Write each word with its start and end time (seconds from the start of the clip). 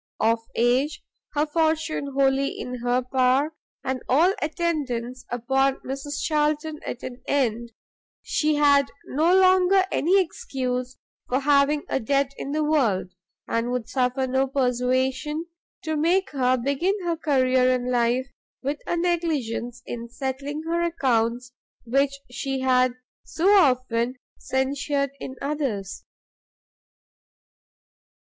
Of 0.19 0.39
age, 0.55 1.03
her 1.35 1.45
fortune 1.45 2.13
wholly 2.15 2.47
in 2.57 2.79
her 2.79 3.03
power, 3.03 3.53
and 3.83 4.01
all 4.09 4.33
attendance 4.41 5.25
upon 5.29 5.75
Mrs 5.81 6.23
Charlton 6.23 6.79
at 6.83 7.03
an 7.03 7.21
end, 7.27 7.71
she 8.23 8.55
had 8.55 8.89
no 9.05 9.35
longer 9.35 9.83
any 9.91 10.19
excuse 10.19 10.97
for 11.29 11.41
having 11.41 11.83
a 11.87 11.99
debt 11.99 12.33
in 12.37 12.51
the 12.51 12.63
world, 12.63 13.13
and 13.47 13.69
would 13.69 13.87
suffer 13.87 14.25
no 14.25 14.47
persuasion 14.47 15.45
to 15.83 15.95
make 15.95 16.31
her 16.31 16.57
begin 16.57 16.95
her 17.05 17.15
career 17.15 17.69
in 17.71 17.91
life, 17.91 18.25
with 18.63 18.79
a 18.87 18.97
negligence 18.97 19.83
in 19.85 20.09
settling 20.09 20.63
her 20.63 20.81
accounts 20.81 21.51
which 21.85 22.21
she 22.31 22.61
had 22.61 22.93
so 23.23 23.53
often 23.53 24.15
censured 24.39 25.11
in 25.19 25.35
others. 25.43 26.05